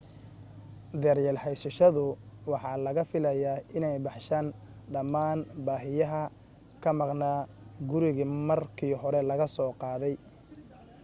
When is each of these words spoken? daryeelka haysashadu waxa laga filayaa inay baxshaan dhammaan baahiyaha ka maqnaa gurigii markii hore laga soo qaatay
daryeelka 1.01 1.41
haysashadu 1.45 2.05
waxa 2.51 2.71
laga 2.85 3.03
filayaa 3.11 3.63
inay 3.77 3.95
baxshaan 4.05 4.47
dhammaan 4.93 5.39
baahiyaha 5.67 6.21
ka 6.83 6.89
maqnaa 7.01 7.39
gurigii 7.91 8.29
markii 8.49 8.93
hore 9.01 9.21
laga 9.29 9.47
soo 9.57 9.71
qaatay 9.81 10.13